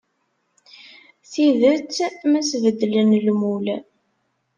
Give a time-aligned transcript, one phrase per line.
[1.31, 1.97] Tidet
[2.29, 3.65] ma ad as-beddleɣ lmul.